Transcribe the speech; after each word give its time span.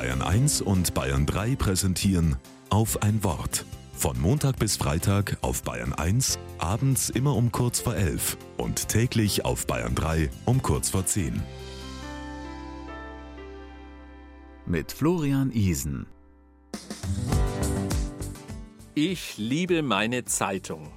Bayern 0.00 0.22
1 0.22 0.62
und 0.62 0.94
Bayern 0.94 1.26
3 1.26 1.56
präsentieren 1.56 2.36
auf 2.70 3.02
ein 3.02 3.22
Wort. 3.22 3.66
Von 3.92 4.18
Montag 4.18 4.58
bis 4.58 4.78
Freitag 4.78 5.36
auf 5.42 5.62
Bayern 5.62 5.92
1, 5.92 6.38
abends 6.56 7.10
immer 7.10 7.36
um 7.36 7.52
kurz 7.52 7.80
vor 7.80 7.94
11 7.94 8.38
und 8.56 8.88
täglich 8.88 9.44
auf 9.44 9.66
Bayern 9.66 9.94
3 9.94 10.30
um 10.46 10.62
kurz 10.62 10.88
vor 10.88 11.04
10. 11.04 11.42
Mit 14.64 14.90
Florian 14.90 15.52
Isen. 15.52 16.06
Ich 18.94 19.36
liebe 19.36 19.82
meine 19.82 20.24
Zeitung. 20.24 20.90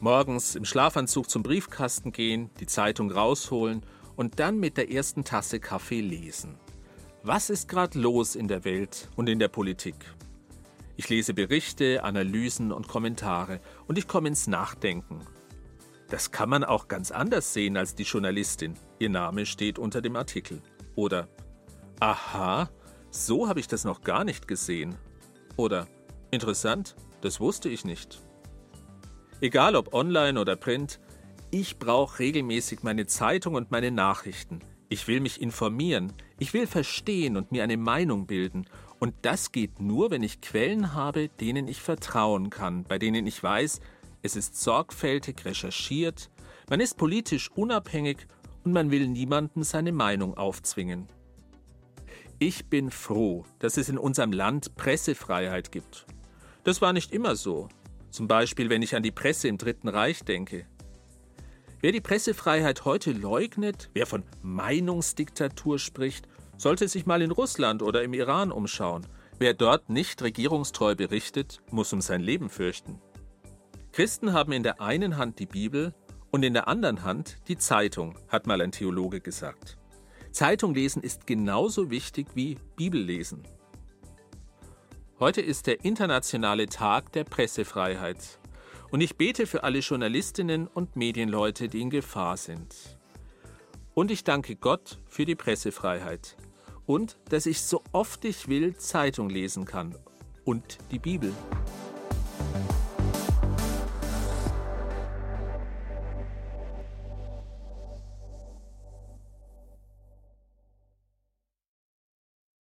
Morgens 0.00 0.56
im 0.56 0.64
Schlafanzug 0.64 1.30
zum 1.30 1.44
Briefkasten 1.44 2.10
gehen, 2.10 2.50
die 2.58 2.66
Zeitung 2.66 3.12
rausholen 3.12 3.86
und 4.16 4.40
dann 4.40 4.58
mit 4.58 4.76
der 4.76 4.90
ersten 4.90 5.22
Tasse 5.22 5.60
Kaffee 5.60 6.00
lesen. 6.00 6.58
Was 7.28 7.50
ist 7.50 7.68
gerade 7.68 7.98
los 7.98 8.36
in 8.36 8.48
der 8.48 8.64
Welt 8.64 9.10
und 9.14 9.28
in 9.28 9.38
der 9.38 9.48
Politik? 9.48 9.96
Ich 10.96 11.10
lese 11.10 11.34
Berichte, 11.34 12.02
Analysen 12.02 12.72
und 12.72 12.88
Kommentare 12.88 13.60
und 13.86 13.98
ich 13.98 14.08
komme 14.08 14.28
ins 14.28 14.46
Nachdenken. 14.46 15.20
Das 16.08 16.30
kann 16.30 16.48
man 16.48 16.64
auch 16.64 16.88
ganz 16.88 17.10
anders 17.10 17.52
sehen 17.52 17.76
als 17.76 17.94
die 17.94 18.04
Journalistin. 18.04 18.78
Ihr 18.98 19.10
Name 19.10 19.44
steht 19.44 19.78
unter 19.78 20.00
dem 20.00 20.16
Artikel. 20.16 20.62
Oder 20.94 21.28
Aha, 22.00 22.70
so 23.10 23.46
habe 23.46 23.60
ich 23.60 23.68
das 23.68 23.84
noch 23.84 24.00
gar 24.00 24.24
nicht 24.24 24.48
gesehen. 24.48 24.96
Oder 25.58 25.86
Interessant, 26.30 26.96
das 27.20 27.40
wusste 27.40 27.68
ich 27.68 27.84
nicht. 27.84 28.22
Egal 29.42 29.76
ob 29.76 29.92
online 29.92 30.40
oder 30.40 30.56
print, 30.56 30.98
ich 31.50 31.78
brauche 31.78 32.20
regelmäßig 32.20 32.84
meine 32.84 33.06
Zeitung 33.06 33.54
und 33.54 33.70
meine 33.70 33.90
Nachrichten. 33.90 34.60
Ich 34.88 35.06
will 35.08 35.20
mich 35.20 35.42
informieren, 35.42 36.14
ich 36.38 36.54
will 36.54 36.66
verstehen 36.66 37.36
und 37.36 37.52
mir 37.52 37.62
eine 37.62 37.76
Meinung 37.76 38.26
bilden. 38.26 38.66
Und 38.98 39.14
das 39.22 39.52
geht 39.52 39.80
nur, 39.80 40.10
wenn 40.10 40.22
ich 40.22 40.40
Quellen 40.40 40.94
habe, 40.94 41.28
denen 41.28 41.68
ich 41.68 41.80
vertrauen 41.80 42.50
kann, 42.50 42.84
bei 42.84 42.98
denen 42.98 43.26
ich 43.26 43.42
weiß, 43.42 43.80
es 44.22 44.36
ist 44.36 44.60
sorgfältig 44.60 45.44
recherchiert, 45.44 46.30
man 46.68 46.80
ist 46.80 46.96
politisch 46.96 47.50
unabhängig 47.54 48.26
und 48.64 48.72
man 48.72 48.90
will 48.90 49.08
niemandem 49.08 49.62
seine 49.62 49.92
Meinung 49.92 50.36
aufzwingen. 50.36 51.06
Ich 52.40 52.66
bin 52.66 52.90
froh, 52.90 53.44
dass 53.58 53.76
es 53.76 53.88
in 53.88 53.98
unserem 53.98 54.32
Land 54.32 54.76
Pressefreiheit 54.76 55.72
gibt. 55.72 56.06
Das 56.64 56.80
war 56.80 56.92
nicht 56.92 57.12
immer 57.12 57.34
so. 57.34 57.68
Zum 58.10 58.28
Beispiel, 58.28 58.70
wenn 58.70 58.82
ich 58.82 58.94
an 58.94 59.02
die 59.02 59.10
Presse 59.10 59.48
im 59.48 59.58
Dritten 59.58 59.88
Reich 59.88 60.22
denke. 60.24 60.66
Wer 61.80 61.92
die 61.92 62.00
Pressefreiheit 62.00 62.84
heute 62.84 63.12
leugnet, 63.12 63.88
wer 63.94 64.04
von 64.04 64.24
Meinungsdiktatur 64.42 65.78
spricht, 65.78 66.26
sollte 66.56 66.88
sich 66.88 67.06
mal 67.06 67.22
in 67.22 67.30
Russland 67.30 67.82
oder 67.82 68.02
im 68.02 68.14
Iran 68.14 68.50
umschauen. 68.50 69.06
Wer 69.38 69.54
dort 69.54 69.88
nicht 69.88 70.20
regierungstreu 70.20 70.96
berichtet, 70.96 71.60
muss 71.70 71.92
um 71.92 72.00
sein 72.00 72.20
Leben 72.20 72.50
fürchten. 72.50 73.00
Christen 73.92 74.32
haben 74.32 74.50
in 74.50 74.64
der 74.64 74.80
einen 74.80 75.18
Hand 75.18 75.38
die 75.38 75.46
Bibel 75.46 75.94
und 76.32 76.44
in 76.44 76.52
der 76.52 76.66
anderen 76.66 77.04
Hand 77.04 77.36
die 77.46 77.58
Zeitung, 77.58 78.18
hat 78.26 78.48
mal 78.48 78.60
ein 78.60 78.72
Theologe 78.72 79.20
gesagt. 79.20 79.78
Zeitung 80.32 80.74
lesen 80.74 81.04
ist 81.04 81.28
genauso 81.28 81.92
wichtig 81.92 82.26
wie 82.34 82.58
Bibellesen. 82.74 83.44
Heute 85.20 85.42
ist 85.42 85.68
der 85.68 85.84
internationale 85.84 86.66
Tag 86.66 87.12
der 87.12 87.22
Pressefreiheit. 87.22 88.40
Und 88.90 89.00
ich 89.00 89.16
bete 89.16 89.46
für 89.46 89.64
alle 89.64 89.80
Journalistinnen 89.80 90.66
und 90.66 90.96
Medienleute, 90.96 91.68
die 91.68 91.82
in 91.82 91.90
Gefahr 91.90 92.36
sind. 92.36 92.74
Und 93.94 94.10
ich 94.10 94.24
danke 94.24 94.56
Gott 94.56 94.98
für 95.06 95.24
die 95.24 95.34
Pressefreiheit 95.34 96.36
und 96.86 97.18
dass 97.28 97.46
ich 97.46 97.60
so 97.60 97.82
oft 97.92 98.24
ich 98.24 98.48
will 98.48 98.76
Zeitung 98.76 99.28
lesen 99.28 99.66
kann 99.66 99.94
und 100.44 100.78
die 100.90 100.98
Bibel. 100.98 101.32